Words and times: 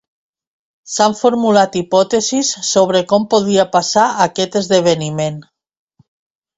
S'han 0.93 1.13
formulat 1.19 1.77
hipòtesis 1.83 2.55
sobre 2.71 3.05
com 3.13 3.29
podria 3.37 3.69
passar 3.79 4.09
aquest 4.31 4.61
esdeveniment. 4.65 5.43